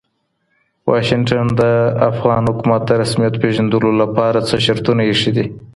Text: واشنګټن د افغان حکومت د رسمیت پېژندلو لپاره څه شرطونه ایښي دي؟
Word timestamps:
واشنګټن 0.89 1.47
د 1.59 1.61
افغان 2.09 2.43
حکومت 2.49 2.81
د 2.85 2.91
رسمیت 3.01 3.33
پېژندلو 3.41 3.91
لپاره 4.01 4.39
څه 4.49 4.55
شرطونه 4.65 5.01
ایښي 5.05 5.31
دي؟ 5.37 5.45